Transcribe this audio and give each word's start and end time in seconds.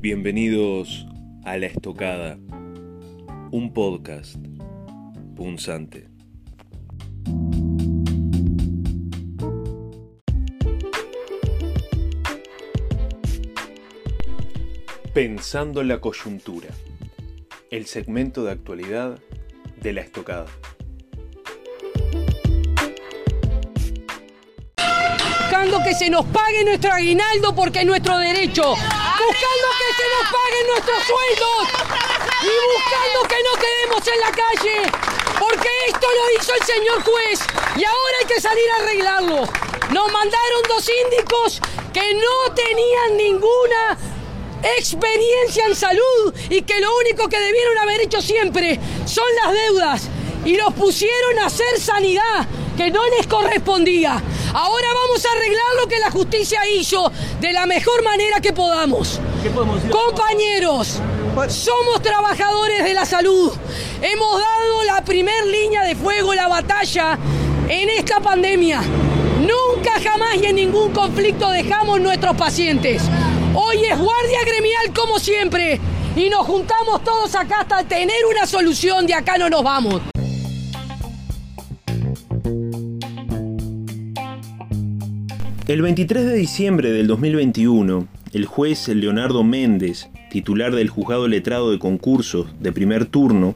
Bienvenidos 0.00 1.08
a 1.44 1.56
La 1.56 1.66
Estocada, 1.66 2.38
un 3.50 3.72
podcast 3.74 4.36
punzante. 5.34 6.08
Pensando 15.12 15.82
la 15.82 16.00
coyuntura, 16.00 16.68
el 17.72 17.86
segmento 17.86 18.44
de 18.44 18.52
actualidad 18.52 19.18
de 19.82 19.92
La 19.92 20.02
Estocada. 20.02 20.46
que 25.82 25.94
se 25.94 26.10
nos 26.10 26.24
pague 26.26 26.64
nuestro 26.64 26.92
aguinaldo 26.92 27.54
porque 27.54 27.80
es 27.80 27.86
nuestro 27.86 28.18
derecho, 28.18 28.74
buscando 29.26 29.66
que 29.78 29.88
se 29.98 30.06
nos 30.14 30.24
paguen 30.30 30.66
nuestros 30.68 31.02
sueldos. 31.04 31.60
Y 32.42 32.54
buscando 32.74 33.18
que 33.28 33.42
no 33.42 33.52
quedemos 33.60 34.06
en 34.06 34.20
la 34.20 34.30
calle, 34.30 34.92
porque 35.38 35.68
esto 35.88 36.06
lo 36.06 36.40
hizo 36.40 36.54
el 36.54 36.62
señor 36.62 37.02
juez. 37.02 37.40
Y 37.76 37.84
ahora 37.84 38.16
hay 38.20 38.26
que 38.26 38.40
salir 38.40 38.64
a 38.70 38.82
arreglarlo. 38.82 39.48
Nos 39.90 40.12
mandaron 40.12 40.62
dos 40.68 40.84
síndicos 40.84 41.60
que 41.92 42.14
no 42.14 42.54
tenían 42.54 43.16
ninguna 43.16 43.98
experiencia 44.76 45.66
en 45.66 45.74
salud 45.74 46.34
y 46.50 46.62
que 46.62 46.80
lo 46.80 46.96
único 46.98 47.28
que 47.28 47.38
debieron 47.38 47.78
haber 47.78 48.02
hecho 48.02 48.20
siempre 48.20 48.78
son 49.06 49.26
las 49.42 49.52
deudas. 49.52 50.02
Y 50.44 50.56
los 50.56 50.72
pusieron 50.74 51.38
a 51.40 51.46
hacer 51.46 51.80
sanidad 51.80 52.46
que 52.76 52.90
no 52.90 53.04
les 53.08 53.26
correspondía. 53.26 54.22
Ahora 54.52 54.86
vamos 54.94 55.24
a 55.24 55.32
arreglar 55.32 55.66
lo 55.80 55.88
que 55.88 55.98
la 55.98 56.10
justicia 56.10 56.60
hizo 56.74 57.12
de 57.40 57.52
la 57.52 57.66
mejor 57.66 58.02
manera 58.02 58.40
que 58.40 58.52
podamos. 58.52 59.20
Compañeros, 59.90 61.00
somos 61.48 62.02
trabajadores 62.02 62.84
de 62.84 62.94
la 62.94 63.04
salud. 63.04 63.52
Hemos 64.00 64.32
dado 64.32 64.84
la 64.86 65.04
primer 65.04 65.46
línea 65.46 65.84
de 65.84 65.94
fuego, 65.94 66.34
la 66.34 66.48
batalla 66.48 67.18
en 67.68 67.90
esta 67.90 68.20
pandemia. 68.20 68.82
Nunca 69.40 69.92
jamás 70.02 70.36
y 70.42 70.46
en 70.46 70.56
ningún 70.56 70.92
conflicto 70.92 71.50
dejamos 71.50 72.00
nuestros 72.00 72.36
pacientes. 72.36 73.02
Hoy 73.54 73.84
es 73.84 73.98
guardia 73.98 74.40
gremial 74.44 74.92
como 74.94 75.18
siempre 75.18 75.80
y 76.16 76.28
nos 76.30 76.46
juntamos 76.46 77.04
todos 77.04 77.34
acá 77.34 77.60
hasta 77.60 77.84
tener 77.84 78.24
una 78.30 78.46
solución. 78.46 79.06
De 79.06 79.14
acá 79.14 79.36
no 79.38 79.48
nos 79.48 79.62
vamos. 79.62 80.02
El 85.68 85.82
23 85.82 86.24
de 86.24 86.32
diciembre 86.32 86.92
del 86.92 87.06
2021, 87.08 88.08
el 88.32 88.46
juez 88.46 88.88
Leonardo 88.88 89.44
Méndez, 89.44 90.08
titular 90.30 90.74
del 90.74 90.88
juzgado 90.88 91.28
letrado 91.28 91.70
de 91.70 91.78
concursos 91.78 92.46
de 92.58 92.72
primer 92.72 93.04
turno, 93.04 93.54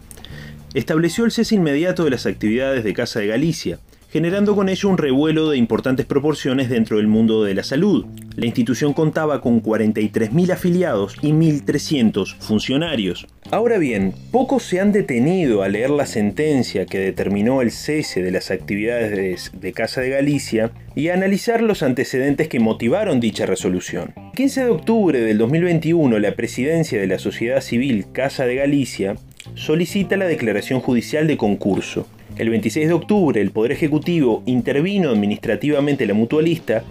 estableció 0.75 1.25
el 1.25 1.31
cese 1.31 1.55
inmediato 1.55 2.05
de 2.05 2.11
las 2.11 2.27
actividades 2.27 2.85
de 2.85 2.93
Casa 2.93 3.21
de 3.21 3.29
Galicia, 3.29 3.79
generando 4.13 4.55
con 4.55 4.69
ello 4.69 4.91
un 4.91 4.99
revuelo 4.99 5.49
de 5.49 5.57
importantes 5.57 6.05
proporciones 6.05 6.69
dentro 6.69 6.99
del 6.99 7.07
mundo 7.07 7.45
de 7.45 7.55
la 7.55 7.63
salud. 7.63 8.05
La 8.37 8.45
institución 8.45 8.93
contaba 8.93 9.41
con 9.41 9.63
43.000 9.63 10.53
afiliados 10.53 11.17
y 11.23 11.33
1.300 11.33 12.37
funcionarios. 12.39 13.27
Ahora 13.51 13.79
bien, 13.79 14.13
pocos 14.31 14.65
se 14.65 14.81
han 14.81 14.93
detenido 14.93 15.63
a 15.63 15.69
leer 15.69 15.89
la 15.89 16.05
sentencia 16.05 16.85
que 16.85 16.99
determinó 16.99 17.63
el 17.63 17.71
cese 17.71 18.23
de 18.23 18.31
las 18.31 18.51
actividades 18.51 19.51
de, 19.59 19.73
Casa 19.73 20.03
de 20.03 20.11
Galicia 20.11 20.73
y 20.95 21.09
a 21.09 21.15
analizar 21.15 21.63
los 21.63 21.83
antecedentes 21.83 22.49
que 22.49 22.61
motivaron 22.61 23.19
dicha 23.19 23.47
resolución. 23.47 24.13
El 24.17 24.33
15 24.33 24.65
de 24.65 24.71
octubre 24.71 25.21
del 25.21 25.39
2021, 25.39 26.19
la 26.19 26.35
presidencia 26.35 27.01
de 27.01 27.07
la 27.07 27.19
Sociedad 27.19 27.63
Civil 27.63 28.05
Casa 28.13 28.45
de 28.45 28.57
Galicia 28.57 29.17
solicita 29.55 30.19
la 30.19 30.27
declaración 30.27 30.81
judicial 30.81 31.27
de 31.27 31.39
concurso. 31.39 32.07
El 32.39 32.49
26 32.49 32.89
de 32.89 32.95
octubre, 32.95 33.41
el 33.41 33.51
Poder 33.51 33.73
Ejecutivo 33.73 34.43
intervino 34.47 35.11
administrativamente 35.11 36.07
la 36.07 36.15
mutualista, 36.15 36.83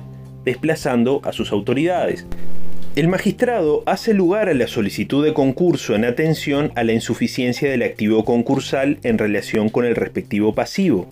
desplazando 0.46 1.20
a 1.24 1.34
sus 1.34 1.52
autoridades. 1.52 2.28
El 2.96 3.08
magistrado 3.08 3.82
hace 3.88 4.14
lugar 4.14 4.50
a 4.50 4.54
la 4.54 4.68
solicitud 4.68 5.26
de 5.26 5.34
concurso 5.34 5.96
en 5.96 6.06
atención 6.06 6.72
a 6.76 6.84
la 6.84 6.94
insuficiencia 6.94 7.72
del 7.72 7.82
activo 7.82 8.24
concursal 8.24 9.00
en 9.04 9.18
relación 9.18 9.70
con 9.70 9.86
el 9.86 9.96
respectivo 9.96 10.54
pasivo. 10.54 11.10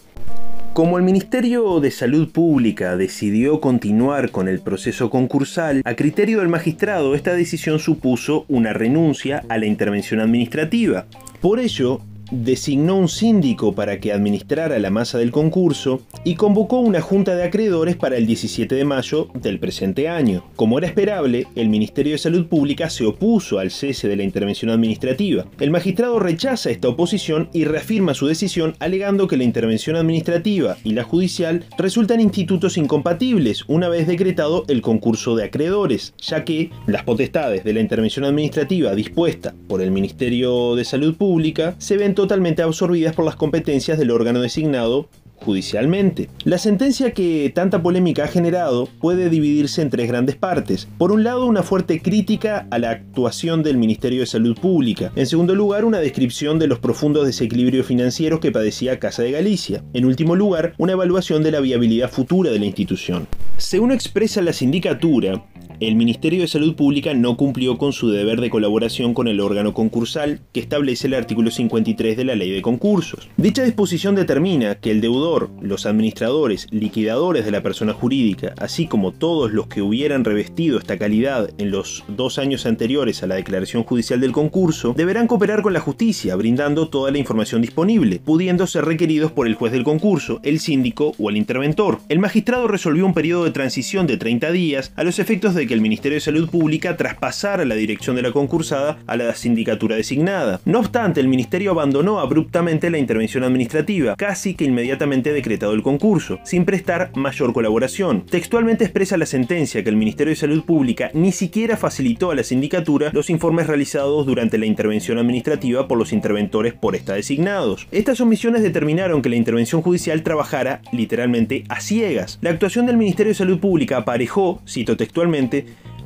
Como 0.74 0.98
el 0.98 1.04
Ministerio 1.04 1.80
de 1.80 1.90
Salud 1.90 2.32
Pública 2.32 2.96
decidió 2.98 3.60
continuar 3.60 4.30
con 4.30 4.48
el 4.48 4.60
proceso 4.60 5.10
concursal, 5.10 5.82
a 5.84 5.96
criterio 5.96 6.40
del 6.40 6.50
magistrado 6.50 7.16
esta 7.16 7.34
decisión 7.34 7.80
supuso 7.80 8.46
una 8.48 8.74
renuncia 8.74 9.44
a 9.50 9.58
la 9.58 9.66
intervención 9.66 10.20
administrativa. 10.20 11.08
Por 11.42 11.60
ello, 11.60 12.02
designó 12.32 12.96
un 12.96 13.10
síndico 13.10 13.74
para 13.74 14.00
que 14.00 14.14
administrara 14.14 14.80
la 14.80 14.90
masa 14.90 15.18
del 15.18 15.32
concurso 15.32 16.02
y 16.24 16.36
convocó 16.36 16.80
una 16.80 17.02
junta 17.02 17.36
de 17.36 17.44
acreedores 17.44 17.96
para 17.96 18.18
el 18.18 18.28
17 18.28 18.76
de 18.76 18.86
mayo 18.86 19.28
del 19.34 19.60
presente 19.60 20.10
año. 20.10 20.44
Como 20.56 20.78
era 20.78 20.88
esperable, 20.88 21.48
el 21.56 21.70
Ministerio 21.70 22.14
de 22.14 22.18
Salud 22.18 22.48
Pública 22.48 22.90
se 22.90 23.06
opuso 23.06 23.60
al 23.60 23.72
cese 23.72 24.08
de 24.08 24.16
la 24.16 24.24
intervención 24.24 24.72
administrativa. 24.72 25.46
El 25.60 25.72
magistrado 25.72 26.20
rechaza 26.20 26.70
esta 26.70 26.90
oposición 26.90 27.50
y 27.54 27.66
reafirma 27.66 28.14
su 28.14 28.28
decisión 28.28 28.76
alegando 28.80 29.28
que 29.28 29.38
la 29.38 29.44
intervención 29.44 29.96
administrativa 29.96 30.78
y 30.84 30.94
la 30.94 31.04
judicial 31.04 31.66
resultan 31.78 32.22
institutos 32.22 32.78
incompatibles 32.78 33.64
una 33.68 33.90
vez 33.90 34.08
decretado 34.08 34.66
el 34.68 34.82
concurso 34.82 35.36
de 35.36 35.46
acreedores, 35.46 36.14
ya 36.18 36.44
que 36.46 36.72
las 36.88 37.04
potestades 37.04 37.64
de 37.64 37.74
la 37.74 37.80
intervención 37.80 38.26
administrativa 38.26 38.96
dispuesta 38.96 39.56
por 39.68 39.82
el 39.82 39.92
Ministerio 39.92 40.76
de 40.76 40.86
Salud 40.86 41.16
Pública 41.16 41.76
se 41.78 41.98
ven 41.98 42.16
totalmente 42.20 42.62
absorbidas 42.62 43.16
por 43.16 43.24
las 43.24 43.38
competencias 43.38 43.98
del 43.98 44.12
órgano 44.12 44.42
designado 44.42 45.08
judicialmente. 45.38 46.30
La 46.44 46.58
sentencia 46.58 47.14
que 47.14 47.50
tanta 47.56 47.82
polémica 47.82 48.26
ha 48.26 48.28
generado 48.28 48.90
puede 49.00 49.30
dividirse 49.30 49.82
en 49.82 49.90
tres 49.90 50.10
grandes 50.10 50.36
partes. 50.36 50.90
Por 50.98 51.14
un 51.14 51.24
lado, 51.24 51.46
una 51.46 51.64
fuerte 51.64 52.02
crítica 52.02 52.68
a 52.72 52.78
la 52.78 52.92
actuación 52.92 53.64
del 53.64 53.78
Ministerio 53.78 54.20
de 54.20 54.26
Salud 54.26 54.58
Pública. 54.60 55.12
En 55.16 55.28
segundo 55.28 55.56
lugar, 55.56 55.86
una 55.86 56.00
descripción 56.00 56.60
de 56.60 56.68
los 56.68 56.80
profundos 56.80 57.26
desequilibrios 57.26 57.86
financieros 57.86 58.42
que 58.42 58.52
padecía 58.52 59.00
Casa 59.00 59.24
de 59.24 59.32
Galicia. 59.32 59.82
En 59.94 60.06
último 60.06 60.36
lugar, 60.36 60.74
una 60.78 60.92
evaluación 60.94 61.42
de 61.42 61.52
la 61.52 61.62
viabilidad 61.62 62.12
futura 62.12 62.52
de 62.52 62.60
la 62.60 62.66
institución. 62.66 63.28
Según 63.58 63.92
expresa 63.92 64.42
la 64.42 64.54
sindicatura, 64.54 65.46
el 65.80 65.96
Ministerio 65.96 66.42
de 66.42 66.48
Salud 66.48 66.76
Pública 66.76 67.14
no 67.14 67.38
cumplió 67.38 67.78
con 67.78 67.94
su 67.94 68.10
deber 68.10 68.42
de 68.42 68.50
colaboración 68.50 69.14
con 69.14 69.28
el 69.30 69.40
órgano 69.40 69.74
concursal 69.74 70.42
que 70.52 70.60
establece 70.60 71.08
el 71.08 71.14
artículo 71.14 71.52
53 71.52 72.18
de 72.18 72.26
la 72.26 72.36
Ley 72.36 72.52
de 72.52 72.62
Concursos. 72.62 73.30
Dicha 73.38 73.64
disposición 73.64 74.16
determina 74.16 74.76
que 74.76 74.92
el 74.92 75.00
deudor, 75.00 75.50
los 75.62 75.86
administradores, 75.86 76.68
liquidadores 76.72 77.46
de 77.46 77.52
la 77.52 77.64
persona 77.64 77.94
jurídica, 77.94 78.54
así 78.58 78.88
como 78.88 79.14
todos 79.14 79.54
los 79.54 79.68
que 79.68 79.82
hubieran 79.82 80.26
revestido 80.26 80.80
esta 80.80 80.98
calidad 80.98 81.50
en 81.58 81.72
los 81.72 82.04
dos 82.10 82.40
años 82.40 82.66
anteriores 82.66 83.24
a 83.24 83.28
la 83.28 83.36
declaración 83.36 83.84
judicial 83.84 84.20
del 84.20 84.34
concurso, 84.34 84.94
deberán 84.98 85.28
cooperar 85.28 85.62
con 85.62 85.72
la 85.72 85.80
justicia, 85.80 86.36
brindando 86.36 86.90
toda 86.90 87.12
la 87.12 87.20
información 87.20 87.62
disponible, 87.62 88.20
pudiendo 88.20 88.68
ser 88.68 88.84
requeridos 88.84 89.32
por 89.32 89.48
el 89.48 89.56
juez 89.56 89.72
del 89.72 89.86
concurso, 89.86 90.42
el 90.44 90.60
síndico 90.60 91.14
o 91.18 91.30
el 91.30 91.38
interventor. 91.38 92.00
El 92.10 92.20
magistrado 92.20 92.68
resolvió 92.68 93.06
un 93.06 93.14
periodo 93.14 93.46
de 93.46 93.52
transición 93.52 94.08
de 94.08 94.18
30 94.18 94.52
días 94.52 94.92
a 94.98 95.04
los 95.06 95.20
efectos 95.20 95.56
de 95.56 95.69
que 95.70 95.76
el 95.76 95.82
Ministerio 95.82 96.16
de 96.16 96.22
Salud 96.22 96.50
Pública 96.50 96.98
traspasara 96.98 97.64
la 97.64 97.76
dirección 97.76 98.16
de 98.16 98.24
la 98.24 98.32
concursada 98.32 98.98
a 99.06 99.16
la 99.16 99.36
sindicatura 99.36 99.96
designada. 99.96 100.60
No 100.66 100.80
obstante, 100.80 101.20
el 101.20 101.28
Ministerio 101.28 101.70
abandonó 101.70 102.20
abruptamente 102.20 102.90
la 102.90 102.98
intervención 102.98 103.44
administrativa, 103.44 104.16
casi 104.16 104.56
que 104.56 104.66
inmediatamente 104.66 105.32
decretado 105.32 105.74
el 105.74 105.84
concurso, 105.84 106.40
sin 106.44 106.66
prestar 106.66 107.12
mayor 107.16 107.54
colaboración. 107.54 108.26
Textualmente 108.26 108.84
expresa 108.84 109.16
la 109.16 109.28
sentencia 109.28 109.84
que 109.84 109.92
el 109.92 109.96
Ministerio 109.96 110.32
de 110.32 110.38
Salud 110.38 110.64
Pública 110.64 111.12
ni 111.14 111.32
siquiera 111.32 111.78
facilitó 111.78 112.32
a 112.32 112.36
la 112.36 112.44
sindicatura 112.44 113.12
los 113.14 113.30
informes 113.30 113.68
realizados 113.68 114.26
durante 114.26 114.58
la 114.58 114.66
intervención 114.66 115.20
administrativa 115.20 115.88
por 115.88 116.00
los 116.00 116.14
interventores 116.14 116.74
por 116.74 116.96
esta 116.96 117.14
designados. 117.14 117.88
Estas 117.92 118.22
omisiones 118.22 118.64
determinaron 118.64 119.22
que 119.22 119.30
la 119.30 119.36
intervención 119.36 119.84
judicial 119.84 120.24
trabajara 120.24 120.82
literalmente 120.92 121.64
a 121.70 121.80
ciegas. 121.80 122.40
La 122.42 122.50
actuación 122.50 122.88
del 122.88 122.98
Ministerio 122.98 123.30
de 123.30 123.36
Salud 123.36 123.60
Pública 123.60 123.98
aparejó, 123.98 124.64
cito 124.68 124.98
textualmente, 124.98 125.59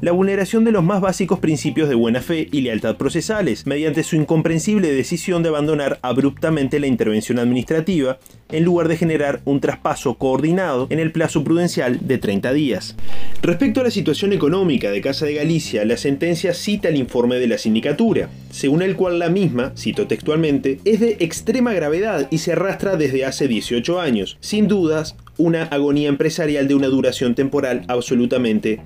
la 0.04 0.12
vulneración 0.12 0.66
de 0.66 0.74
los 0.74 0.84
más 0.84 1.00
básicos 1.00 1.40
principios 1.40 1.88
de 1.88 1.96
buena 1.96 2.20
fe 2.20 2.50
y 2.52 2.60
lealtad 2.60 2.98
procesales, 2.98 3.66
mediante 3.66 4.04
su 4.04 4.18
incomprensible 4.18 4.92
decisión 4.92 5.44
de 5.44 5.48
abandonar 5.48 6.00
abruptamente 6.02 6.82
la 6.82 6.88
intervención 6.88 7.40
administrativa, 7.40 8.20
en 8.52 8.66
lugar 8.66 8.90
de 8.90 8.98
generar 8.98 9.40
un 9.46 9.62
traspaso 9.62 10.16
coordinado 10.16 10.88
en 10.90 11.00
el 11.00 11.14
plazo 11.14 11.46
prudencial 11.46 12.06
de 12.06 12.18
30 12.18 12.52
días. 12.52 12.98
Respecto 13.42 13.80
a 13.80 13.86
la 13.86 13.92
situación 13.92 14.34
económica 14.34 14.92
de 14.92 15.00
Casa 15.00 15.26
de 15.26 15.36
Galicia, 15.36 15.86
la 15.86 15.96
sentencia 15.96 16.54
cita 16.54 16.90
el 16.90 16.98
informe 16.98 17.38
de 17.38 17.48
la 17.48 17.58
sindicatura, 17.58 18.28
según 18.52 18.82
el 18.82 18.98
cual 18.98 19.20
la 19.20 19.30
misma, 19.30 19.72
cito 19.78 20.06
textualmente, 20.06 20.82
es 20.84 21.00
de 21.00 21.16
extrema 21.22 21.72
gravedad 21.72 22.28
y 22.30 22.40
se 22.40 22.52
arrastra 22.52 22.98
desde 22.98 23.24
hace 23.24 23.48
18 23.48 24.02
años, 24.02 24.38
sin 24.42 24.68
dudas, 24.68 25.16
una 25.38 25.64
agonía 25.64 26.10
empresarial 26.10 26.68
de 26.68 26.76
una 26.76 26.88
duración 26.88 27.36
temporal 27.36 27.86
absolutamente 27.88 28.82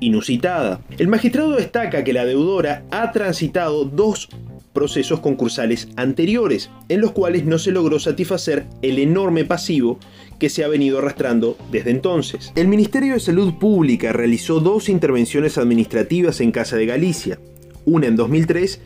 inusitada. 0.00 0.80
El 0.98 1.08
magistrado 1.08 1.52
destaca 1.52 2.04
que 2.04 2.12
la 2.12 2.24
deudora 2.24 2.84
ha 2.90 3.12
transitado 3.12 3.84
dos 3.84 4.28
procesos 4.72 5.20
concursales 5.20 5.88
anteriores, 5.96 6.70
en 6.88 7.00
los 7.00 7.12
cuales 7.12 7.44
no 7.44 7.58
se 7.58 7.72
logró 7.72 7.98
satisfacer 7.98 8.66
el 8.82 8.98
enorme 8.98 9.44
pasivo 9.44 9.98
que 10.38 10.48
se 10.48 10.64
ha 10.64 10.68
venido 10.68 10.98
arrastrando 10.98 11.56
desde 11.70 11.90
entonces. 11.90 12.52
El 12.54 12.68
Ministerio 12.68 13.14
de 13.14 13.20
Salud 13.20 13.54
Pública 13.58 14.12
realizó 14.12 14.60
dos 14.60 14.88
intervenciones 14.88 15.58
administrativas 15.58 16.40
en 16.40 16.52
Casa 16.52 16.76
de 16.76 16.86
Galicia, 16.86 17.38
una 17.84 18.06
en 18.06 18.16
2003 18.16 18.80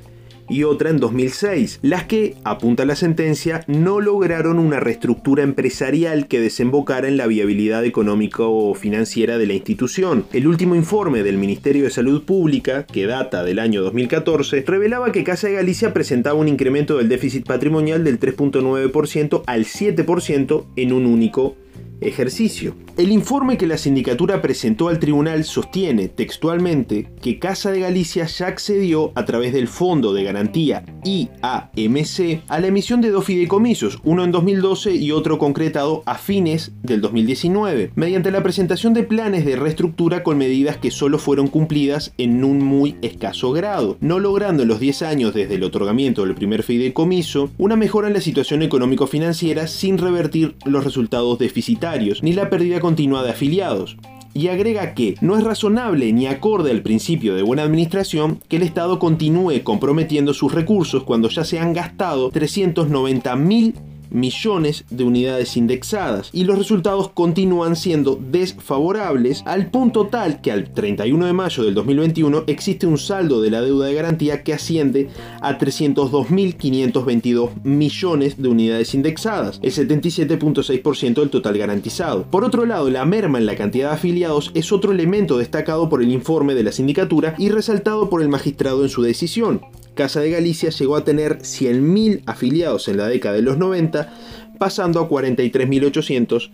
y 0.48 0.64
otra 0.64 0.90
en 0.90 0.98
2006, 0.98 1.80
las 1.82 2.04
que, 2.04 2.36
apunta 2.44 2.84
la 2.84 2.96
sentencia, 2.96 3.64
no 3.66 4.00
lograron 4.00 4.58
una 4.58 4.80
reestructura 4.80 5.42
empresarial 5.42 6.28
que 6.28 6.40
desembocara 6.40 7.08
en 7.08 7.16
la 7.16 7.26
viabilidad 7.26 7.84
económica 7.84 8.42
o 8.44 8.74
financiera 8.74 9.38
de 9.38 9.46
la 9.46 9.54
institución. 9.54 10.26
El 10.32 10.46
último 10.46 10.74
informe 10.74 11.22
del 11.22 11.38
Ministerio 11.38 11.84
de 11.84 11.90
Salud 11.90 12.24
Pública, 12.24 12.86
que 12.86 13.06
data 13.06 13.44
del 13.44 13.58
año 13.58 13.82
2014, 13.82 14.64
revelaba 14.66 15.12
que 15.12 15.24
Casa 15.24 15.48
de 15.48 15.54
Galicia 15.54 15.92
presentaba 15.92 16.38
un 16.38 16.48
incremento 16.48 16.98
del 16.98 17.08
déficit 17.08 17.46
patrimonial 17.46 18.04
del 18.04 18.20
3.9% 18.20 19.42
al 19.46 19.64
7% 19.64 20.64
en 20.76 20.92
un 20.92 21.06
único 21.06 21.56
ejercicio. 22.00 22.74
El 22.96 23.10
informe 23.10 23.58
que 23.58 23.66
la 23.66 23.78
sindicatura 23.78 24.40
presentó 24.40 24.88
al 24.88 24.98
tribunal 24.98 25.44
sostiene 25.44 26.08
textualmente 26.08 27.10
que 27.20 27.38
Casa 27.38 27.70
de 27.70 27.80
Galicia 27.80 28.26
ya 28.26 28.46
accedió 28.46 29.12
a 29.14 29.24
través 29.24 29.52
del 29.52 29.68
Fondo 29.68 30.12
de 30.12 30.24
Garantía 30.24 30.84
IAMC 31.04 32.42
a 32.48 32.60
la 32.60 32.66
emisión 32.66 33.00
de 33.00 33.10
dos 33.10 33.24
fideicomisos, 33.24 33.98
uno 34.04 34.24
en 34.24 34.32
2012 34.32 34.94
y 34.94 35.10
otro 35.10 35.38
concretado 35.38 36.02
a 36.06 36.16
fines 36.16 36.72
del 36.82 37.00
2019, 37.00 37.90
mediante 37.94 38.30
la 38.30 38.42
presentación 38.42 38.94
de 38.94 39.02
planes 39.02 39.44
de 39.44 39.56
reestructura 39.56 40.22
con 40.22 40.38
medidas 40.38 40.76
que 40.76 40.90
solo 40.90 41.18
fueron 41.18 41.48
cumplidas 41.48 42.12
en 42.18 42.44
un 42.44 42.58
muy 42.58 42.96
escaso 43.02 43.52
grado, 43.52 43.98
no 44.00 44.18
logrando 44.18 44.62
en 44.62 44.68
los 44.68 44.80
10 44.80 45.02
años 45.02 45.34
desde 45.34 45.56
el 45.56 45.64
otorgamiento 45.64 46.24
del 46.24 46.34
primer 46.34 46.62
fideicomiso 46.62 47.50
una 47.58 47.76
mejora 47.76 48.08
en 48.08 48.14
la 48.14 48.20
situación 48.20 48.62
económico-financiera 48.62 49.66
sin 49.66 49.98
revertir 49.98 50.54
los 50.64 50.84
resultados 50.84 51.38
deficitarios 51.38 51.83
ni 52.22 52.32
la 52.32 52.48
pérdida 52.48 52.80
continua 52.80 53.22
de 53.22 53.30
afiliados. 53.30 53.96
Y 54.32 54.48
agrega 54.48 54.94
que 54.94 55.16
no 55.20 55.36
es 55.36 55.44
razonable 55.44 56.12
ni 56.12 56.26
acorde 56.26 56.70
al 56.70 56.82
principio 56.82 57.34
de 57.34 57.42
buena 57.42 57.62
administración 57.62 58.40
que 58.48 58.56
el 58.56 58.62
Estado 58.62 58.98
continúe 58.98 59.62
comprometiendo 59.62 60.34
sus 60.34 60.52
recursos 60.52 61.04
cuando 61.04 61.28
ya 61.28 61.44
se 61.44 61.60
han 61.60 61.72
gastado 61.72 62.30
390 62.30 63.36
mil 63.36 63.74
millones 64.14 64.84
de 64.88 65.04
unidades 65.04 65.58
indexadas 65.58 66.30
y 66.32 66.44
los 66.44 66.56
resultados 66.56 67.10
continúan 67.10 67.76
siendo 67.76 68.18
desfavorables 68.18 69.42
al 69.44 69.70
punto 69.70 70.06
tal 70.06 70.40
que 70.40 70.52
al 70.52 70.72
31 70.72 71.26
de 71.26 71.32
mayo 71.32 71.64
del 71.64 71.74
2021 71.74 72.44
existe 72.46 72.86
un 72.86 72.96
saldo 72.96 73.42
de 73.42 73.50
la 73.50 73.60
deuda 73.60 73.86
de 73.86 73.94
garantía 73.94 74.42
que 74.42 74.54
asciende 74.54 75.10
a 75.40 75.58
302.522 75.58 77.50
millones 77.64 78.40
de 78.40 78.48
unidades 78.48 78.94
indexadas, 78.94 79.58
el 79.62 79.72
77.6% 79.72 81.14
del 81.14 81.30
total 81.30 81.58
garantizado. 81.58 82.22
Por 82.30 82.44
otro 82.44 82.64
lado, 82.66 82.88
la 82.90 83.04
merma 83.04 83.38
en 83.38 83.46
la 83.46 83.56
cantidad 83.56 83.88
de 83.88 83.94
afiliados 83.94 84.50
es 84.54 84.72
otro 84.72 84.92
elemento 84.92 85.38
destacado 85.38 85.88
por 85.88 86.02
el 86.02 86.10
informe 86.12 86.54
de 86.54 86.62
la 86.62 86.72
sindicatura 86.72 87.34
y 87.38 87.48
resaltado 87.48 88.08
por 88.08 88.22
el 88.22 88.28
magistrado 88.28 88.82
en 88.82 88.88
su 88.88 89.02
decisión. 89.02 89.60
Casa 89.94 90.20
de 90.20 90.30
Galicia 90.30 90.70
llegó 90.70 90.96
a 90.96 91.04
tener 91.04 91.38
100.000 91.38 92.22
afiliados 92.26 92.88
en 92.88 92.96
la 92.96 93.08
década 93.08 93.36
de 93.36 93.42
los 93.42 93.58
90, 93.58 94.12
pasando 94.58 95.00
a 95.00 95.08
43.800 95.08 96.50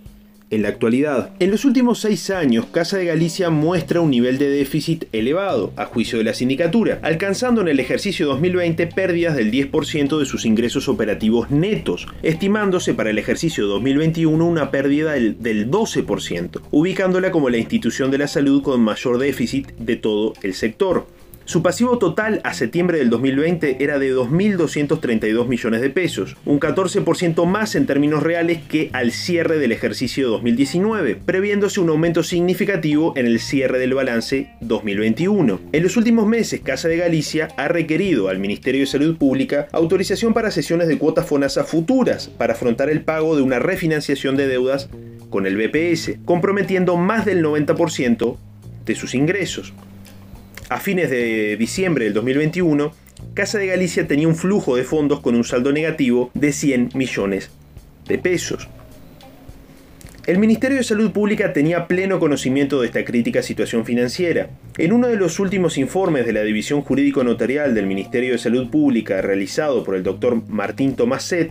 en 0.51 0.63
la 0.63 0.69
actualidad. 0.69 1.31
En 1.39 1.51
los 1.51 1.65
últimos 1.65 2.01
seis 2.01 2.29
años, 2.31 2.67
Casa 2.67 2.99
de 2.99 3.07
Galicia 3.07 3.51
muestra 3.51 4.01
un 4.01 4.11
nivel 4.11 4.39
de 4.39 4.51
déficit 4.51 5.05
elevado, 5.13 5.73
a 5.77 5.87
juicio 5.87 6.19
de 6.19 6.25
la 6.25 6.35
sindicatura, 6.35 6.99
alcanzando 7.03 7.61
en 7.61 7.69
el 7.69 7.81
ejercicio 7.81 8.27
2020 8.27 8.89
pérdidas 8.89 9.37
del 9.37 9.53
10% 9.53 10.19
de 10.19 10.27
sus 10.27 10.45
ingresos 10.45 10.89
operativos 10.89 11.51
netos, 11.51 12.07
estimándose 12.23 12.95
para 12.95 13.11
el 13.11 13.19
ejercicio 13.19 13.67
2021 13.67 14.45
una 14.45 14.71
pérdida 14.71 15.13
del, 15.13 15.41
del 15.41 15.71
12%, 15.71 16.63
ubicándola 16.71 17.31
como 17.31 17.49
la 17.49 17.59
institución 17.59 18.11
de 18.11 18.19
la 18.19 18.27
salud 18.27 18.63
con 18.63 18.81
mayor 18.81 19.19
déficit 19.19 19.69
de 19.79 19.97
todo 19.97 20.35
el 20.43 20.55
sector. 20.55 21.07
Su 21.51 21.63
pasivo 21.63 21.99
total 21.99 22.41
a 22.45 22.55
septiembre 22.55 22.99
del 22.99 23.11
2020 23.11 23.83
era 23.83 23.99
de 23.99 24.15
2.232 24.15 25.49
millones 25.49 25.81
de 25.81 25.91
pesos, 25.91 26.37
un 26.47 26.61
14% 26.61 27.45
más 27.45 27.75
en 27.75 27.87
términos 27.87 28.23
reales 28.23 28.63
que 28.69 28.89
al 28.93 29.11
cierre 29.11 29.59
del 29.59 29.73
ejercicio 29.73 30.29
2019, 30.29 31.17
previéndose 31.17 31.81
un 31.81 31.89
aumento 31.89 32.23
significativo 32.23 33.15
en 33.17 33.27
el 33.27 33.41
cierre 33.41 33.81
del 33.81 33.95
balance 33.95 34.53
2021. 34.61 35.59
En 35.73 35.83
los 35.83 35.97
últimos 35.97 36.29
meses, 36.29 36.61
Casa 36.61 36.87
de 36.87 36.99
Galicia 36.99 37.49
ha 37.57 37.67
requerido 37.67 38.29
al 38.29 38.39
Ministerio 38.39 38.83
de 38.83 38.87
Salud 38.87 39.17
Pública 39.17 39.67
autorización 39.73 40.33
para 40.33 40.53
sesiones 40.53 40.87
de 40.87 40.99
cuotas 40.99 41.27
FONASA 41.27 41.65
futuras 41.65 42.29
para 42.29 42.53
afrontar 42.53 42.91
el 42.91 43.03
pago 43.03 43.35
de 43.35 43.43
una 43.43 43.59
refinanciación 43.59 44.37
de 44.37 44.47
deudas 44.47 44.89
con 45.31 45.49
el 45.49 45.57
BPS, 45.57 46.21
comprometiendo 46.25 46.97
más 46.97 47.25
del 47.25 47.45
90% 47.45 48.37
de 48.87 48.95
sus 48.95 49.17
ingresos. 49.17 49.75
A 50.71 50.79
fines 50.79 51.11
de 51.11 51.57
diciembre 51.57 52.05
del 52.05 52.15
2021, 52.15 52.93
Casa 53.35 53.59
de 53.59 53.67
Galicia 53.67 54.07
tenía 54.07 54.29
un 54.29 54.37
flujo 54.37 54.77
de 54.77 54.85
fondos 54.85 55.19
con 55.19 55.35
un 55.35 55.43
saldo 55.43 55.73
negativo 55.73 56.31
de 56.35 56.53
100 56.53 56.91
millones 56.95 57.51
de 58.07 58.19
pesos. 58.19 58.69
El 60.29 60.39
Ministerio 60.39 60.79
de 60.79 60.85
Salud 60.85 61.11
Pública 61.11 61.53
tenía 61.53 61.89
pleno 61.89 62.21
conocimiento 62.21 62.81
de 62.81 62.87
esta 62.87 63.05
crítica 63.05 63.43
situación 63.43 63.85
financiera. 63.85 64.51
En 64.79 64.93
uno 64.93 65.09
de 65.09 65.17
los 65.17 65.41
últimos 65.41 65.77
informes 65.77 66.25
de 66.25 66.35
la 66.35 66.43
División 66.43 66.83
Jurídico 66.83 67.25
Notarial 67.25 67.75
del 67.75 67.89
Ministerio 67.89 68.31
de 68.31 68.39
Salud 68.39 68.71
Pública 68.71 69.21
realizado 69.21 69.83
por 69.83 69.97
el 69.97 70.05
doctor 70.05 70.41
Martín 70.49 70.95
Tomaset, 70.95 71.51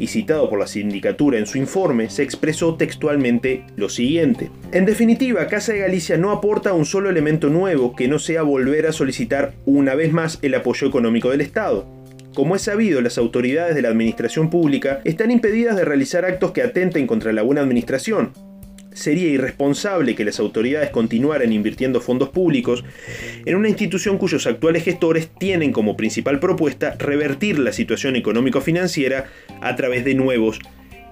y 0.00 0.06
citado 0.06 0.48
por 0.48 0.58
la 0.58 0.66
sindicatura 0.66 1.38
en 1.38 1.46
su 1.46 1.58
informe, 1.58 2.08
se 2.08 2.22
expresó 2.22 2.74
textualmente 2.74 3.64
lo 3.76 3.90
siguiente. 3.90 4.50
En 4.72 4.86
definitiva, 4.86 5.46
Casa 5.46 5.74
de 5.74 5.80
Galicia 5.80 6.16
no 6.16 6.30
aporta 6.30 6.72
un 6.72 6.86
solo 6.86 7.10
elemento 7.10 7.50
nuevo 7.50 7.94
que 7.94 8.08
no 8.08 8.18
sea 8.18 8.42
volver 8.42 8.86
a 8.86 8.92
solicitar 8.92 9.52
una 9.66 9.94
vez 9.94 10.12
más 10.12 10.38
el 10.40 10.54
apoyo 10.54 10.88
económico 10.88 11.30
del 11.30 11.42
Estado. 11.42 11.86
Como 12.34 12.56
es 12.56 12.62
sabido, 12.62 13.02
las 13.02 13.18
autoridades 13.18 13.74
de 13.74 13.82
la 13.82 13.88
administración 13.88 14.48
pública 14.48 15.02
están 15.04 15.30
impedidas 15.30 15.76
de 15.76 15.84
realizar 15.84 16.24
actos 16.24 16.52
que 16.52 16.62
atenten 16.62 17.06
contra 17.06 17.32
la 17.32 17.42
buena 17.42 17.60
administración, 17.60 18.32
sería 18.92 19.28
irresponsable 19.28 20.14
que 20.14 20.24
las 20.24 20.40
autoridades 20.40 20.90
continuaran 20.90 21.52
invirtiendo 21.52 22.00
fondos 22.00 22.30
públicos 22.30 22.84
en 23.44 23.56
una 23.56 23.68
institución 23.68 24.18
cuyos 24.18 24.46
actuales 24.46 24.84
gestores 24.84 25.28
tienen 25.38 25.72
como 25.72 25.96
principal 25.96 26.40
propuesta 26.40 26.96
revertir 26.98 27.58
la 27.58 27.72
situación 27.72 28.16
económico-financiera 28.16 29.26
a 29.60 29.76
través 29.76 30.04
de 30.04 30.14
nuevos 30.14 30.58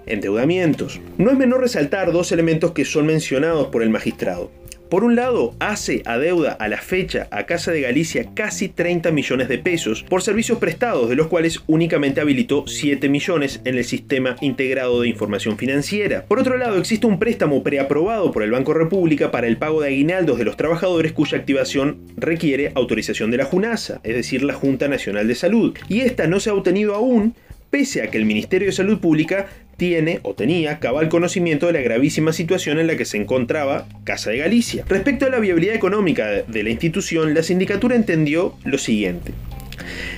endeudamientos. 0.07 1.01
No 1.19 1.31
es 1.31 1.37
menor 1.37 1.61
resaltar 1.61 2.13
dos 2.13 2.33
elementos 2.33 2.73
que 2.73 2.85
son 2.85 3.07
mencionados 3.07 3.69
por 3.69 3.83
el 3.83 3.91
magistrado. 3.91 4.51
Por 4.91 5.05
un 5.05 5.17
lado, 5.17 5.55
hace 5.59 6.03
a 6.07 6.17
deuda 6.17 6.53
a 6.53 6.67
la 6.67 6.79
fecha 6.79 7.29
a 7.31 7.45
Casa 7.45 7.73
de 7.73 7.83
Galicia 7.83 8.31
casi 8.33 8.71
30 8.71 9.11
millones 9.11 9.49
de 9.49 9.59
pesos 9.59 10.03
por 10.03 10.23
servicios 10.23 10.57
prestados, 10.57 11.11
de 11.11 11.15
los 11.15 11.27
cuales 11.27 11.61
únicamente 11.67 12.23
habilitó 12.23 12.65
7 12.67 13.11
millones 13.11 13.61
en 13.67 13.77
el 13.77 13.85
sistema 13.85 14.37
integrado 14.41 15.03
de 15.03 15.09
información 15.09 15.59
financiera. 15.59 16.25
Por 16.25 16.39
otro 16.39 16.57
lado, 16.57 16.79
existe 16.79 17.07
un 17.07 17.19
préstamo 17.19 17.63
preaprobado 17.63 18.33
por 18.33 18.43
el 18.43 18.51
Banco 18.51 18.73
República 18.73 19.31
para 19.31 19.47
el 19.47 19.59
pago 19.59 19.83
de 19.83 19.89
aguinaldos 19.89 20.39
de 20.39 20.47
los 20.47 20.57
trabajadores 20.57 21.13
cuya 21.13 21.37
activación 21.37 21.99
requiere 22.17 22.73
autorización 22.75 23.31
de 23.31 23.37
la 23.37 23.45
JUNASA, 23.45 24.01
es 24.05 24.15
decir, 24.15 24.43
la 24.43 24.55
Junta 24.55 24.89
Nacional 24.89 25.29
de 25.29 25.35
Salud. 25.35 25.77
Y 25.91 26.01
esta 26.01 26.27
no 26.27 26.41
se 26.41 26.49
ha 26.49 26.55
obtenido 26.55 26.95
aún 26.95 27.35
pese 27.69 28.01
a 28.01 28.11
que 28.11 28.17
el 28.17 28.25
Ministerio 28.25 28.69
de 28.69 28.73
Salud 28.73 28.99
Pública 29.01 29.49
tiene 29.79 30.19
o 30.25 30.35
tenía 30.35 30.81
cabal 30.81 31.09
conocimiento 31.09 31.67
de 31.67 31.73
la 31.73 31.81
gravísima 31.81 32.35
situación 32.35 32.79
en 32.79 32.89
la 32.89 32.97
que 32.97 33.07
se 33.07 33.17
encontraba 33.17 33.87
Casa 34.05 34.31
de 34.31 34.39
Galicia. 34.39 34.85
Respecto 34.89 35.25
a 35.25 35.31
la 35.31 35.39
viabilidad 35.39 35.75
económica 35.75 36.27
de 36.27 36.63
la 36.63 36.71
institución, 36.71 37.33
la 37.33 37.43
sindicatura 37.45 37.95
entendió 37.95 38.57
lo 38.65 38.77
siguiente. 38.77 39.33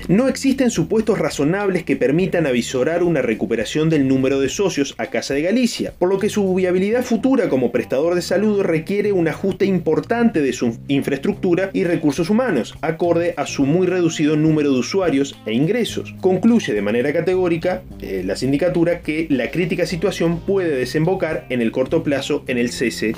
No 0.08 0.28
existen 0.28 0.70
supuestos 0.70 1.18
razonables 1.18 1.84
que 1.84 1.96
permitan 1.96 2.46
avisorar 2.46 3.02
una 3.02 3.22
recuperación 3.22 3.90
del 3.90 4.08
número 4.08 4.40
de 4.40 4.48
socios 4.48 4.94
a 4.98 5.06
Casa 5.06 5.34
de 5.34 5.42
Galicia, 5.42 5.92
por 5.98 6.08
lo 6.08 6.18
que 6.18 6.28
su 6.28 6.54
viabilidad 6.54 7.04
futura 7.04 7.48
como 7.48 7.72
prestador 7.72 8.14
de 8.14 8.22
salud 8.22 8.62
requiere 8.62 9.12
un 9.12 9.28
ajuste 9.28 9.66
importante 9.66 10.40
de 10.40 10.52
su 10.52 10.78
infraestructura 10.88 11.70
y 11.72 11.84
recursos 11.84 12.30
humanos, 12.30 12.74
acorde 12.80 13.34
a 13.36 13.46
su 13.46 13.64
muy 13.64 13.86
reducido 13.86 14.36
número 14.36 14.72
de 14.72 14.78
usuarios 14.80 15.36
e 15.46 15.52
ingresos. 15.52 16.14
Concluye 16.20 16.72
de 16.72 16.82
manera 16.82 17.12
categórica 17.12 17.82
eh, 18.00 18.22
la 18.24 18.36
sindicatura 18.36 19.00
que 19.00 19.26
la 19.30 19.50
crítica 19.50 19.86
situación 19.86 20.40
puede 20.40 20.76
desembocar 20.76 21.46
en 21.50 21.60
el 21.60 21.72
corto 21.72 22.02
plazo 22.02 22.44
en 22.46 22.58
el 22.58 22.70
cese 22.70 23.14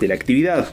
de 0.00 0.08
la 0.08 0.14
actividad. 0.14 0.68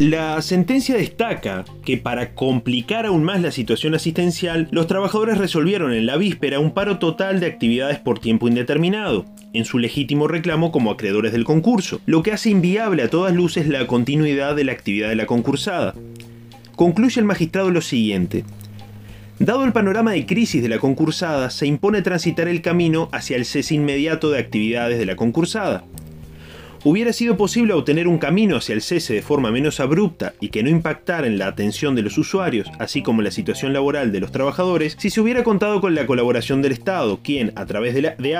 La 0.00 0.40
sentencia 0.40 0.96
destaca 0.96 1.66
que 1.84 1.98
para 1.98 2.34
complicar 2.34 3.04
aún 3.04 3.22
más 3.22 3.42
la 3.42 3.50
situación 3.50 3.94
asistencial, 3.94 4.66
los 4.70 4.86
trabajadores 4.86 5.36
resolvieron 5.36 5.92
en 5.92 6.06
la 6.06 6.16
víspera 6.16 6.58
un 6.58 6.72
paro 6.72 6.98
total 6.98 7.38
de 7.38 7.44
actividades 7.44 7.98
por 7.98 8.18
tiempo 8.18 8.48
indeterminado. 8.48 9.26
en 9.52 9.66
su 9.66 9.78
legítimo 9.78 10.26
reclamo 10.26 10.72
como 10.72 10.90
acreedores 10.90 11.32
del 11.32 11.44
concurso, 11.44 12.00
lo 12.06 12.22
que 12.22 12.32
hace 12.32 12.48
inviable 12.48 13.02
a 13.02 13.10
todas 13.10 13.34
luces 13.34 13.68
la 13.68 13.86
continuidad 13.86 14.56
de 14.56 14.64
la 14.64 14.72
actividad 14.72 15.10
de 15.10 15.16
la 15.16 15.26
concursada. 15.26 15.94
Concluye 16.76 17.20
el 17.20 17.26
magistrado 17.26 17.70
lo 17.70 17.82
siguiente. 17.82 18.44
Dado 19.38 19.64
el 19.64 19.72
panorama 19.74 20.12
de 20.12 20.24
crisis 20.24 20.62
de 20.62 20.70
la 20.70 20.78
concursada, 20.78 21.50
se 21.50 21.66
impone 21.66 22.00
transitar 22.00 22.48
el 22.48 22.62
camino 22.62 23.10
hacia 23.12 23.36
el 23.36 23.44
cese 23.44 23.74
inmediato 23.74 24.30
de 24.30 24.38
actividades 24.38 24.98
de 24.98 25.04
la 25.04 25.16
concursada 25.16 25.84
hubiera 26.84 27.12
sido 27.12 27.36
posible 27.36 27.74
obtener 27.74 28.08
un 28.08 28.18
camino 28.18 28.56
hacia 28.56 28.74
el 28.74 28.82
cese 28.82 29.14
de 29.14 29.22
forma 29.22 29.50
menos 29.50 29.80
abrupta 29.80 30.34
y 30.40 30.48
que 30.48 30.62
no 30.62 30.70
impactara 30.70 31.26
en 31.26 31.38
la 31.38 31.46
atención 31.46 31.94
de 31.94 32.02
los 32.02 32.18
usuarios, 32.18 32.68
así 32.78 33.02
como 33.02 33.22
la 33.22 33.30
situación 33.30 33.72
laboral 33.72 34.12
de 34.12 34.20
los 34.20 34.32
trabajadores, 34.32 34.96
si 34.98 35.10
se 35.10 35.20
hubiera 35.20 35.44
contado 35.44 35.80
con 35.80 35.94
la 35.94 36.06
colaboración 36.06 36.62
del 36.62 36.72
Estado, 36.72 37.20
quien, 37.22 37.52
a 37.56 37.66
través 37.66 37.94
de, 37.94 38.02
la, 38.02 38.14
de 38.16 38.38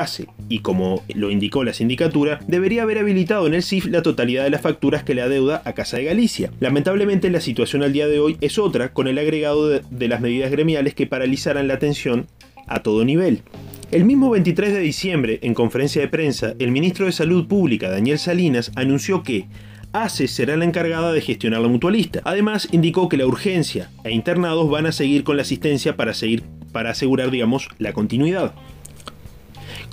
y 0.48 0.60
como 0.60 1.02
lo 1.14 1.30
indicó 1.30 1.64
la 1.64 1.74
sindicatura, 1.74 2.40
debería 2.46 2.82
haber 2.82 2.98
habilitado 2.98 3.46
en 3.46 3.54
el 3.54 3.62
CIF 3.62 3.86
la 3.86 4.02
totalidad 4.02 4.44
de 4.44 4.50
las 4.50 4.60
facturas 4.60 5.04
que 5.04 5.14
le 5.14 5.22
adeuda 5.22 5.62
a 5.64 5.72
Casa 5.72 5.98
de 5.98 6.04
Galicia. 6.04 6.50
Lamentablemente 6.60 7.28
la 7.30 7.40
situación 7.40 7.82
al 7.82 7.92
día 7.92 8.08
de 8.08 8.20
hoy 8.20 8.36
es 8.40 8.58
otra, 8.58 8.92
con 8.92 9.08
el 9.08 9.18
agregado 9.18 9.68
de, 9.68 9.82
de 9.90 10.08
las 10.08 10.20
medidas 10.20 10.50
gremiales 10.50 10.94
que 10.94 11.06
paralizaran 11.06 11.68
la 11.68 11.74
atención 11.74 12.26
a 12.66 12.82
todo 12.82 13.04
nivel. 13.04 13.42
El 13.90 14.04
mismo 14.04 14.30
23 14.30 14.72
de 14.72 14.78
diciembre, 14.78 15.40
en 15.42 15.52
conferencia 15.52 16.00
de 16.00 16.06
prensa, 16.06 16.54
el 16.60 16.70
ministro 16.70 17.06
de 17.06 17.12
Salud 17.12 17.48
Pública, 17.48 17.90
Daniel 17.90 18.20
Salinas, 18.20 18.70
anunció 18.76 19.24
que 19.24 19.46
ACE 19.92 20.28
será 20.28 20.56
la 20.56 20.64
encargada 20.64 21.12
de 21.12 21.20
gestionar 21.20 21.60
la 21.60 21.66
mutualista. 21.66 22.20
Además, 22.22 22.68
indicó 22.70 23.08
que 23.08 23.16
la 23.16 23.26
urgencia 23.26 23.90
e 24.04 24.12
internados 24.12 24.70
van 24.70 24.86
a 24.86 24.92
seguir 24.92 25.24
con 25.24 25.34
la 25.34 25.42
asistencia 25.42 25.96
para, 25.96 26.14
seguir, 26.14 26.44
para 26.70 26.90
asegurar, 26.90 27.32
digamos, 27.32 27.68
la 27.78 27.92
continuidad. 27.92 28.54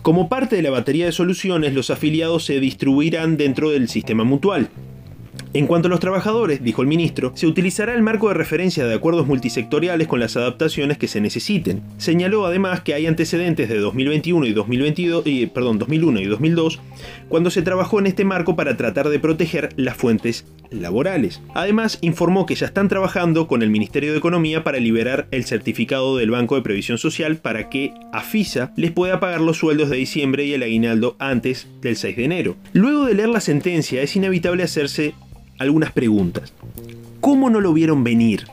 Como 0.04 0.30
parte 0.30 0.58
de 0.58 0.62
la 0.62 0.70
batería 0.70 1.08
de 1.08 1.12
soluciones, 1.12 1.74
los 1.74 1.90
afiliados 1.90 2.46
se 2.46 2.60
distribuirán 2.60 3.36
dentro 3.36 3.72
del 3.72 3.90
sistema 3.90 4.24
mutual. 4.24 4.70
En 5.54 5.68
cuanto 5.68 5.88
a 5.88 5.90
los 5.90 6.00
trabajadores, 6.00 6.64
dijo 6.64 6.82
el 6.82 6.88
ministro, 6.88 7.32
se 7.36 7.48
utilizará 7.48 7.94
el 7.94 8.02
marco 8.02 8.28
de 8.28 8.34
referencia 8.34 8.86
de 8.86 8.94
acuerdos 8.94 9.28
multisectoriales 9.28 10.08
con 10.08 10.20
las 10.20 10.36
adaptaciones 10.36 10.98
que 10.98 11.08
se 11.08 11.22
necesiten. 11.22 11.82
Señaló 11.98 12.46
además 12.46 12.82
que 12.82 12.94
hay 12.94 13.06
antecedentes 13.06 13.70
de 13.70 13.80
2021 13.80 14.46
y 14.46 14.54
2022, 14.54 15.24
perdón, 15.54 15.80
2001 15.80 16.20
y 16.20 16.26
2002 16.26 16.80
cuando 17.30 17.50
se 17.50 17.62
trabajó 17.62 18.00
en 18.00 18.08
este 18.08 18.26
marco 18.26 18.56
para 18.56 18.78
tratar 18.78 19.10
de 19.10 19.20
proteger 19.20 19.70
las 19.76 19.98
fuentes 19.98 20.46
laborales. 20.70 21.42
Además, 21.54 21.98
informó 22.02 22.46
que 22.46 22.56
ya 22.56 22.66
están 22.66 22.90
trabajando 22.90 23.48
con 23.48 23.62
el 23.62 23.70
Ministerio 23.70 24.12
de 24.12 24.18
Economía 24.18 24.64
para 24.64 24.80
liberar 24.80 25.28
el 25.32 25.46
certificado 25.46 26.18
del 26.18 26.32
Banco 26.32 26.56
de 26.56 26.62
Previsión 26.62 26.98
Social 26.98 27.38
para 27.38 27.70
que 27.70 27.94
AFISA 28.12 28.74
les 28.76 28.92
pueda 28.92 29.20
pagar 29.20 29.42
los 29.42 29.58
sueldos 29.58 29.90
de 29.90 29.98
diciembre 29.98 30.46
y 30.46 30.54
el 30.54 30.64
aguinaldo 30.64 31.16
antes 31.20 31.68
del 31.82 31.96
6 31.96 32.18
de 32.18 32.26
enero. 32.26 32.56
Luego 32.74 33.06
de 33.06 33.14
leer 33.14 33.30
la 33.30 33.40
sentencia, 33.40 34.02
es 34.02 34.16
inevitable 34.16 34.64
hacerse 34.64 35.14
algunas 35.58 35.92
preguntas. 35.92 36.54
¿Cómo 37.22 37.50
no 37.50 37.62
lo 37.62 37.74
vieron 37.74 38.04
venir? 38.04 38.46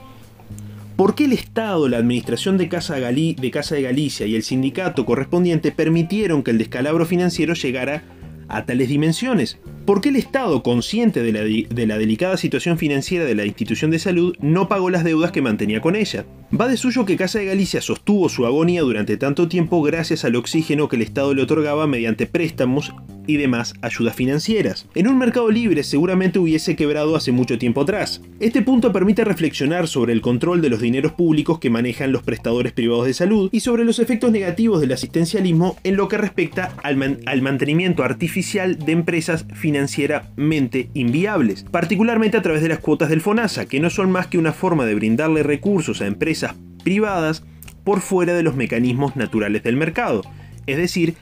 ¿Por 0.96 1.16
qué 1.16 1.24
el 1.24 1.32
Estado, 1.32 1.88
la 1.88 1.96
Administración 1.96 2.56
de 2.56 2.68
Casa, 2.68 2.94
de 2.94 3.82
Galicia 3.82 4.26
y 4.26 4.36
el 4.36 4.44
sindicato 4.44 5.04
correspondiente 5.04 5.72
permitieron 5.72 6.44
que 6.44 6.52
el 6.52 6.58
descalabro 6.58 7.04
financiero 7.04 7.54
llegara 7.54 8.04
a 8.46 8.64
tales 8.64 8.88
dimensiones? 8.88 9.58
¿Por 9.86 10.00
qué 10.00 10.10
el 10.10 10.16
Estado, 10.16 10.62
consciente 10.62 11.22
de 11.22 11.86
la, 11.86 11.98
delicada 11.98 12.36
situación 12.36 12.78
financiera 12.78 13.24
de 13.24 13.34
la 13.34 13.44
institución 13.44 13.90
de 13.90 13.98
salud, 13.98 14.36
no 14.40 14.68
pagó 14.68 14.88
las 14.88 15.02
deudas 15.02 15.32
que 15.32 15.42
mantenía 15.42 15.80
con 15.80 15.96
ella? 15.96 16.26
Va 16.52 16.68
de 16.68 16.76
suyo 16.76 17.04
que 17.04 17.16
Casa 17.16 17.40
de 17.40 17.46
Galicia 17.46 17.80
sostuvo 17.80 18.28
su 18.28 18.46
agonía 18.46 18.82
durante 18.82 19.16
tanto 19.16 19.48
tiempo 19.48 19.82
gracias 19.82 20.24
al 20.24 20.36
oxígeno 20.36 20.88
que 20.88 20.96
el 20.96 21.02
Estado 21.02 21.34
le 21.34 21.42
otorgaba 21.42 21.86
mediante 21.88 22.26
préstamos 22.26 22.94
y 23.26 23.38
demás 23.38 23.74
ayudas 23.80 24.14
financieras. 24.14 24.86
En 24.94 25.08
un 25.08 25.18
mercado 25.18 25.50
libre 25.50 25.82
seguramente 25.82 26.38
hubiese 26.38 26.76
quebrado 26.76 27.16
hace 27.16 27.32
mucho 27.32 27.58
tiempo 27.58 27.80
atrás. 27.80 28.20
Este 28.38 28.62
punto 28.62 28.92
permite 28.92 29.24
reflexionar 29.24 29.88
sobre 29.88 30.12
el 30.12 30.20
control 30.20 30.60
de 30.60 30.68
los 30.68 30.80
dineros 30.80 31.12
públicos 31.12 31.58
que 31.58 31.70
manejan 31.70 32.12
los 32.12 32.22
prestadores 32.22 32.72
privados 32.72 33.06
de 33.06 33.14
salud 33.14 33.48
y 33.50 33.60
sobre 33.60 33.84
los 33.84 33.98
efectos 33.98 34.30
negativos 34.30 34.80
del 34.80 34.92
asistencialismo 34.92 35.76
en 35.82 35.96
lo 35.96 36.08
que 36.08 36.18
respecta 36.18 36.74
al, 36.82 37.18
al 37.24 37.42
mantenimiento 37.42 38.04
artificial 38.04 38.78
de 38.78 38.92
empresas 38.92 39.46
financieramente 39.54 40.90
inviables, 40.94 41.64
particularmente 41.70 42.36
a 42.36 42.42
través 42.42 42.62
de 42.62 42.68
las 42.68 42.78
cuotas 42.78 43.08
del 43.08 43.22
FONASA, 43.22 43.66
que 43.66 43.80
no 43.80 43.90
son 43.90 44.12
más 44.12 44.26
que 44.26 44.38
una 44.38 44.52
forma 44.52 44.84
de 44.84 44.94
brindarle 44.94 45.42
recursos 45.42 46.02
a 46.02 46.06
empresas 46.06 46.33
privadas 46.82 47.44
por 47.84 48.00
fuera 48.00 48.34
de 48.34 48.42
los 48.42 48.56
mecanismos 48.56 49.16
naturales 49.16 49.62
del 49.62 49.76
mercado, 49.76 50.22
es 50.66 50.76
decir, 50.76 51.14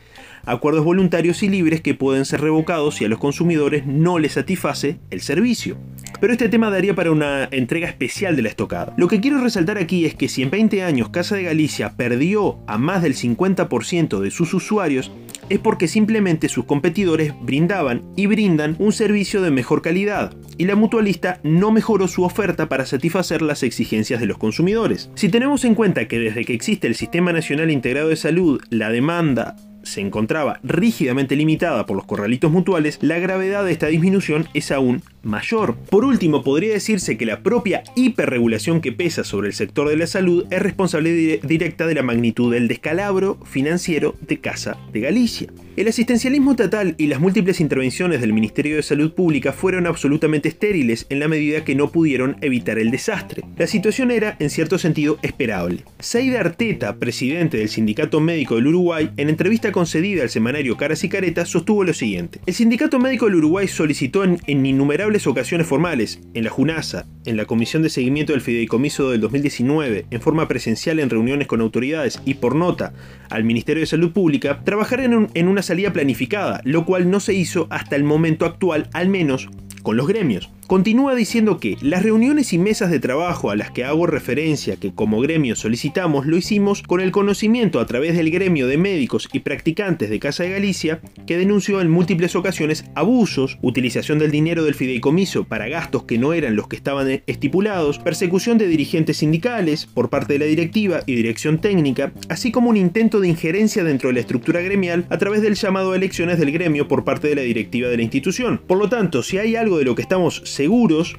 acuerdos 0.45 0.85
voluntarios 0.85 1.43
y 1.43 1.49
libres 1.49 1.81
que 1.81 1.95
pueden 1.95 2.25
ser 2.25 2.41
revocados 2.41 2.97
si 2.97 3.05
a 3.05 3.09
los 3.09 3.19
consumidores 3.19 3.87
no 3.87 4.19
les 4.19 4.33
satisface 4.33 4.99
el 5.11 5.21
servicio. 5.21 5.77
Pero 6.21 6.33
este 6.33 6.49
tema 6.49 6.71
daría 6.71 6.95
para 6.95 7.11
una 7.11 7.49
entrega 7.51 7.89
especial 7.89 8.37
de 8.37 8.43
la 8.43 8.49
estocada. 8.49 8.95
Lo 8.97 9.09
que 9.09 9.21
quiero 9.21 9.41
resaltar 9.41 9.79
aquí 9.79 10.05
es 10.05 10.15
que 10.15 10.29
si 10.29 10.43
en 10.43 10.51
20 10.51 10.83
años 10.83 11.09
Casa 11.09 11.35
de 11.35 11.43
Galicia 11.43 11.97
perdió 11.97 12.59
a 12.67 12.79
más 12.79 13.03
del 13.03 13.15
50% 13.15 14.21
de 14.21 14.31
sus 14.31 14.55
usuarios, 14.55 15.11
es 15.53 15.59
porque 15.59 15.87
simplemente 15.87 16.49
sus 16.49 16.65
competidores 16.65 17.35
brindaban 17.43 18.03
y 18.17 18.25
brindan 18.25 18.75
un 18.79 18.91
servicio 18.91 19.43
de 19.43 19.51
mejor 19.51 19.83
calidad, 19.83 20.35
y 20.57 20.65
la 20.65 20.77
mutualista 20.77 21.41
no 21.43 21.71
mejoró 21.71 22.09
su 22.09 22.25
oferta 22.25 22.71
para 22.71 22.87
satisfacer 22.87 23.43
las 23.43 23.63
exigencias 23.63 24.19
de 24.21 24.27
los 24.27 24.39
consumidores. 24.39 25.11
Si 25.15 25.29
tenemos 25.29 25.67
en 25.67 25.75
cuenta 25.75 26.09
que 26.09 26.19
desde 26.19 26.47
que 26.47 26.55
existe 26.55 26.87
el 26.87 26.95
Sistema 26.95 27.35
Nacional 27.35 27.71
Integrado 27.71 28.09
de 28.09 28.17
Salud, 28.17 28.63
la 28.71 28.89
demanda 28.89 29.57
se 29.83 30.01
encontraba 30.01 30.59
rígidamente 30.63 31.37
limitada 31.37 31.85
por 31.85 31.97
los 31.97 32.07
corralitos 32.07 32.51
mutuales, 32.51 32.99
la 33.03 33.19
gravedad 33.19 33.63
de 33.63 33.73
esta 33.73 33.89
disminución 33.89 34.49
es 34.55 34.71
aún 34.71 35.03
mayor. 35.23 35.77
Por 35.77 36.05
último, 36.05 36.43
podría 36.43 36.73
decirse 36.73 37.17
que 37.17 37.27
la 37.27 37.43
propia 37.43 37.83
hiperregulación 37.95 38.81
que 38.81 38.93
pesa 38.93 39.25
sobre 39.25 39.49
el 39.49 39.55
sector 39.55 39.89
de 39.89 39.97
la 39.97 40.07
salud 40.07 40.47
es 40.51 40.61
responsable 40.61 41.41
directa 41.43 41.87
de 41.87 41.95
la 41.95 42.03
magnitud 42.03 42.53
del 42.53 42.69
descalabro 42.69 43.39
financiero 43.45 44.15
de 44.21 44.39
Casa 44.39 44.77
de 44.93 45.01
Galicia. 45.01 45.49
El 45.75 45.89
asistencialismo 45.89 46.51
estatal 46.51 46.95
y 46.99 47.07
las 47.07 47.19
múltiples 47.19 47.59
intervenciones 47.59 48.21
del 48.21 48.35
Ministerio 48.35 48.77
de 48.77 48.83
Salud 48.83 49.15
Pública 49.15 49.55
fueron 49.55 49.87
absolutamente 49.87 50.51
estériles 50.51 51.07
en 51.09 51.19
la 51.19 51.29
medida 51.29 51.65
que 51.65 51.75
no 51.75 51.91
pudieron 51.91 52.37
evitar 52.43 52.79
el 52.79 52.91
desastre. 52.91 53.43
La 53.57 53.67
situación 53.67 54.11
era, 54.11 54.37
en 54.39 54.51
cierto 54.51 54.79
sentido, 54.79 55.19
esperable. 55.23 55.85
Saida 55.99 56.41
Arteta, 56.41 56.97
presidente 56.97 57.57
del 57.57 57.71
Sindicato 57.71 58.21
Médico 58.21 58.57
del 58.57 58.67
Uruguay, 58.67 59.11
en 59.17 59.31
entrevista 59.31 59.73
concedida 59.73 60.23
al 60.25 60.31
semanario 60.31 60.77
Caras 60.77 61.05
y 61.05 61.09
Caretas, 61.09 61.49
sostuvo 61.49 61.85
lo 61.85 61.95
siguiente. 61.95 62.41
El 62.45 62.53
Sindicato 62.53 62.99
Médico 62.99 63.27
del 63.27 63.37
Uruguay 63.37 63.67
solicitó 63.67 64.25
en, 64.25 64.41
en 64.47 64.67
innumerables 64.67 65.12
ocasiones 65.27 65.67
formales, 65.67 66.21
en 66.35 66.45
la 66.45 66.51
JUNASA, 66.51 67.07
en 67.27 67.37
la 67.37 67.45
Comisión 67.45 67.83
de 67.83 67.91
Seguimiento 67.91 68.33
del 68.33 68.41
Fideicomiso 68.41 69.11
del 69.11 69.21
2019, 69.21 70.07
en 70.11 70.21
forma 70.21 70.49
presencial 70.49 70.99
en 70.99 71.11
reuniones 71.11 71.47
con 71.47 71.61
autoridades 71.61 72.21
y 72.25 72.35
por 72.35 72.55
nota 72.55 72.93
al 73.31 73.45
Ministerio 73.45 73.83
de 73.83 73.87
Salud 73.87 74.13
Pública, 74.13 74.63
trabajar 74.65 75.01
en, 75.01 75.29
en 75.35 75.49
una 75.49 75.63
salida 75.63 75.93
planificada, 75.93 76.61
lo 76.65 76.85
cual 76.85 77.11
no 77.11 77.21
se 77.21 77.35
hizo 77.35 77.67
hasta 77.71 77.97
el 77.97 78.05
momento 78.05 78.47
actual, 78.47 78.89
al 78.93 79.09
menos 79.09 79.49
con 79.83 79.97
los 79.97 80.07
gremios. 80.07 80.51
Continúa 80.73 81.15
diciendo 81.15 81.59
que 81.59 81.77
las 81.83 82.03
reuniones 82.03 82.55
y 82.55 82.59
mesas 82.59 82.91
de 82.91 82.99
trabajo 82.99 83.51
a 83.51 83.57
las 83.57 83.71
que 83.71 83.85
hago 83.85 84.07
referencia 84.07 84.77
que 84.77 84.95
como 84.95 85.21
gremio 85.21 85.55
solicitamos 85.55 86.25
lo 86.25 86.39
hicimos 86.39 86.83
con 86.83 87.03
el 87.03 87.13
conocimiento 87.13 87.79
a 87.79 87.85
través 87.85 88.17
del 88.17 88.31
gremio 88.31 88.67
de 88.67 88.79
médicos 88.79 89.29
y 89.35 89.41
practicantes 89.41 90.09
de 90.09 90.19
Casa 90.19 90.45
de 90.45 90.53
Galicia 90.53 91.03
que 91.27 91.37
denunció 91.37 91.83
en 91.83 91.91
múltiples 91.91 92.35
ocasiones 92.37 92.87
abusos, 92.95 93.59
utilización 93.61 94.19
del 94.19 94.31
dinero 94.31 94.65
del 94.65 94.75
fideicomiso 94.75 95.45
para 95.45 95.69
gastos 95.69 96.05
que 96.05 96.17
no 96.17 96.33
eran 96.33 96.57
los 96.57 96.69
que 96.69 96.77
estaban 96.77 97.21
estipulados, 97.27 97.99
persecución 97.99 98.57
de 98.57 98.67
dirigentes 98.67 99.19
sindicales 99.19 99.85
por 99.85 100.09
parte 100.09 100.33
de 100.33 100.39
la 100.39 100.47
directiva 100.47 101.01
y 101.05 101.17
dirección 101.17 101.61
técnica, 101.61 102.15
así 102.31 102.51
como 102.51 102.71
un 102.71 102.79
intento 102.79 103.21
de 103.21 103.29
injerencia 103.29 103.85
dentro 103.85 104.09
de 104.09 104.15
la 104.15 104.21
estructura 104.21 104.63
gremial 104.63 105.05
a 105.11 105.19
través 105.19 105.43
del 105.43 105.55
llamado 105.55 105.93
a 105.93 105.97
elecciones 105.97 106.39
del 106.39 106.51
gremio 106.51 106.89
por 106.89 107.05
parte 107.05 107.29
de 107.29 107.35
la 107.35 107.43
directiva 107.43 107.91
de 107.91 107.99
la 107.99 108.05
institución. 108.05 108.59
Por 108.67 108.79
lo 108.79 108.89
tanto, 108.89 109.23
si 109.23 109.37
hay 109.37 109.55
algo 109.55 109.77
de 109.77 109.85
lo 109.85 109.95
que 109.95 110.01
estamos 110.01 110.41
seguros, 110.63 111.17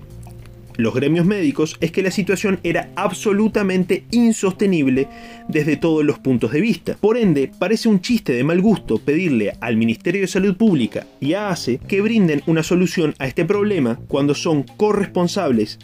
los 0.77 0.93
gremios 0.93 1.25
médicos, 1.25 1.75
es 1.81 1.91
que 1.91 2.01
la 2.01 2.11
situación 2.11 2.61
era 2.63 2.91
absolutamente 2.95 4.05
insostenible 4.11 5.09
desde 5.49 5.75
todos 5.75 6.05
los 6.05 6.17
puntos 6.17 6.53
de 6.53 6.61
vista. 6.61 6.95
Por 6.97 7.17
ende, 7.17 7.51
parece 7.59 7.89
un 7.89 7.99
chiste 7.99 8.31
de 8.31 8.45
mal 8.45 8.61
gusto 8.61 8.99
pedirle 8.99 9.51
al 9.59 9.75
Ministerio 9.75 10.21
de 10.21 10.27
Salud 10.27 10.55
Pública 10.55 11.05
y 11.19 11.33
a 11.33 11.49
ACE 11.49 11.81
que 11.89 11.99
brinden 11.99 12.41
una 12.47 12.63
solución 12.63 13.15
a 13.19 13.27
este 13.27 13.43
problema 13.43 13.99
cuando 14.07 14.33
son 14.33 14.63
corresponsables 14.63 15.77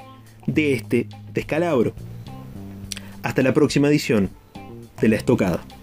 de 0.47 0.71
este 0.71 1.07
descalabro. 1.33 1.93
Hasta 3.23 3.43
la 3.43 3.53
próxima 3.53 3.89
edición 3.89 4.29
de 5.01 5.09
La 5.09 5.17
Estocada. 5.17 5.78